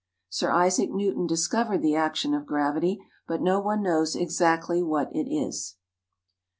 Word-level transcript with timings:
Sir 0.29 0.49
Isaac 0.49 0.89
Newton 0.89 1.27
discovered 1.27 1.83
the 1.83 1.93
action 1.93 2.33
of 2.33 2.47
gravity, 2.47 2.99
but 3.27 3.39
no 3.39 3.59
one 3.59 3.83
knows 3.83 4.15
exactly 4.15 4.81
what 4.81 5.15
it 5.15 5.31
is. 5.31 5.75